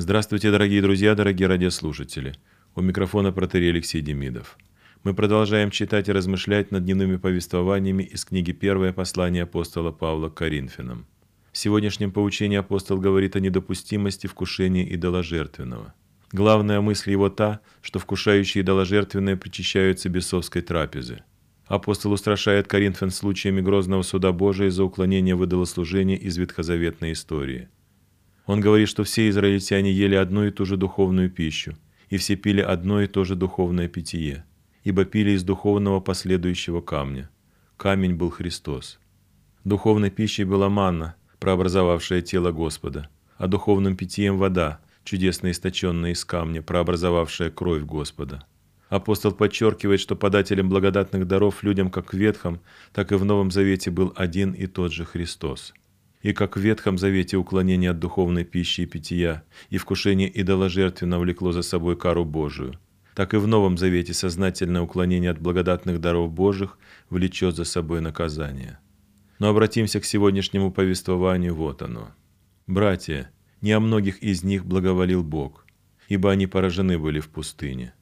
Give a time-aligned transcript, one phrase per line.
[0.00, 2.36] Здравствуйте, дорогие друзья, дорогие радиослушатели.
[2.76, 4.56] У микрофона протерей Алексей Демидов.
[5.02, 10.34] Мы продолжаем читать и размышлять над дневными повествованиями из книги «Первое послание апостола Павла к
[10.34, 11.04] Коринфянам».
[11.50, 15.92] В сегодняшнем поучении апостол говорит о недопустимости вкушения идоложертвенного.
[16.30, 21.24] Главная мысль его та, что вкушающие идоложертвенное причащаются бесовской трапезы.
[21.66, 27.68] Апостол устрашает Коринфян случаями грозного суда Божия за уклонение в идолослужение из ветхозаветной истории–
[28.48, 31.76] он говорит, что все израильтяне ели одну и ту же духовную пищу,
[32.08, 34.46] и все пили одно и то же духовное питье,
[34.84, 37.28] ибо пили из духовного последующего камня.
[37.76, 38.98] Камень был Христос.
[39.64, 46.62] Духовной пищей была манна, прообразовавшая тело Господа, а духовным питьем вода, чудесно источенная из камня,
[46.62, 48.46] прообразовавшая кровь Господа.
[48.88, 52.60] Апостол подчеркивает, что подателем благодатных даров людям как в Ветхом,
[52.94, 55.74] так и в Новом Завете был один и тот же Христос.
[56.22, 61.52] И как в Ветхом Завете уклонение от духовной пищи и питья и вкушение идоложертвенно влекло
[61.52, 62.74] за собой кару Божию,
[63.14, 66.78] так и в Новом Завете сознательное уклонение от благодатных даров Божьих
[67.10, 68.78] влечет за собой наказание.
[69.38, 72.10] Но обратимся к сегодняшнему повествованию, вот оно.
[72.66, 73.30] «Братья,
[73.60, 75.66] не о многих из них благоволил Бог,
[76.08, 77.94] ибо они поражены были в пустыне.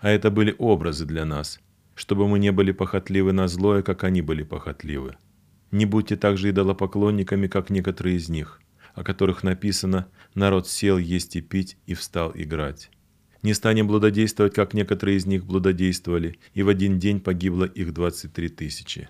[0.00, 1.60] А это были образы для нас,
[1.94, 5.16] чтобы мы не были похотливы на злое, как они были похотливы.
[5.74, 8.60] Не будьте также идолопоклонниками, как некоторые из них,
[8.94, 12.92] о которых написано «народ сел есть и пить и встал играть».
[13.42, 18.50] Не станем блудодействовать, как некоторые из них блудодействовали, и в один день погибло их 23
[18.50, 19.08] тысячи.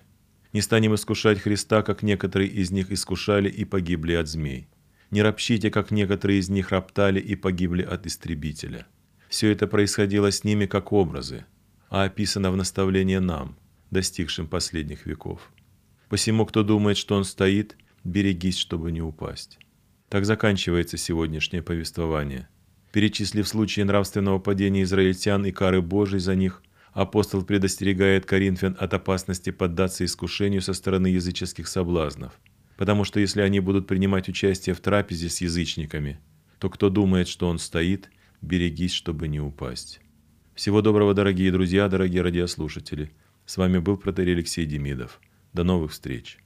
[0.53, 4.67] Не станем искушать Христа, как некоторые из них искушали и погибли от змей.
[5.11, 8.87] Не ропщите, как некоторые из них роптали и погибли от истребителя.
[9.29, 11.45] Все это происходило с ними как образы,
[11.89, 13.55] а описано в наставлении нам,
[13.91, 15.51] достигшим последних веков.
[16.09, 19.59] Посему, кто думает, что он стоит, берегись, чтобы не упасть.
[20.09, 22.47] Так заканчивается сегодняшнее повествование.
[22.91, 26.61] Перечислив случаи нравственного падения израильтян и кары Божией за них,
[26.93, 32.39] апостол предостерегает Коринфян от опасности поддаться искушению со стороны языческих соблазнов.
[32.77, 36.19] Потому что если они будут принимать участие в трапезе с язычниками,
[36.59, 38.09] то кто думает, что он стоит,
[38.41, 39.99] берегись, чтобы не упасть.
[40.53, 43.11] Всего доброго, дорогие друзья, дорогие радиослушатели.
[43.45, 45.19] С вами был протерей Алексей Демидов.
[45.55, 46.44] До новых встреч!